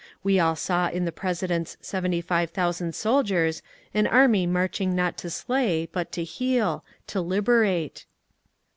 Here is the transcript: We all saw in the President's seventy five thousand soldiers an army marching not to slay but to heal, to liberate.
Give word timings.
We 0.23 0.39
all 0.39 0.55
saw 0.55 0.87
in 0.89 1.05
the 1.05 1.11
President's 1.11 1.77
seventy 1.79 2.21
five 2.21 2.49
thousand 2.49 2.95
soldiers 2.95 3.61
an 3.93 4.07
army 4.07 4.47
marching 4.47 4.95
not 4.95 5.15
to 5.19 5.29
slay 5.29 5.85
but 5.91 6.11
to 6.13 6.23
heal, 6.23 6.83
to 7.05 7.21
liberate. 7.21 8.07